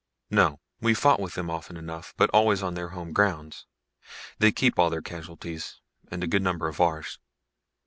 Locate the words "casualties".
5.03-5.79